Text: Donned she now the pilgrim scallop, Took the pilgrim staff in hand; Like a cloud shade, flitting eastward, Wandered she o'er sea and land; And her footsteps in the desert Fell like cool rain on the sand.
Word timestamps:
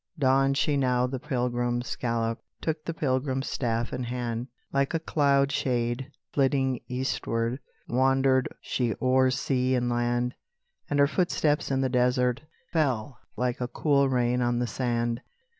Donned 0.17 0.57
she 0.57 0.77
now 0.77 1.05
the 1.05 1.19
pilgrim 1.19 1.83
scallop, 1.83 2.39
Took 2.59 2.85
the 2.85 2.93
pilgrim 2.95 3.43
staff 3.43 3.93
in 3.93 4.05
hand; 4.05 4.47
Like 4.73 4.95
a 4.95 4.99
cloud 4.99 5.51
shade, 5.51 6.09
flitting 6.33 6.79
eastward, 6.87 7.59
Wandered 7.87 8.49
she 8.61 8.95
o'er 8.99 9.29
sea 9.29 9.75
and 9.75 9.91
land; 9.91 10.33
And 10.89 10.97
her 10.97 11.05
footsteps 11.05 11.69
in 11.69 11.81
the 11.81 11.87
desert 11.89 12.41
Fell 12.73 13.19
like 13.37 13.59
cool 13.73 14.09
rain 14.09 14.41
on 14.41 14.57
the 14.57 14.65
sand. 14.65 15.21